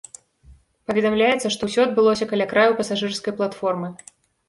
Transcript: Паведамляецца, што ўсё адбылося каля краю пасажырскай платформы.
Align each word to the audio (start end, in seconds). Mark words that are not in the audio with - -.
Паведамляецца, 0.91 1.53
што 1.57 1.61
ўсё 1.71 1.81
адбылося 1.89 2.31
каля 2.35 2.51
краю 2.57 2.71
пасажырскай 2.83 3.33
платформы. 3.41 3.97